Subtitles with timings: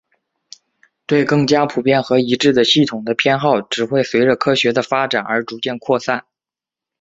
[1.05, 6.25] 对更加普遍和一致的系统的偏好只会随着科学的发展而逐渐扩散。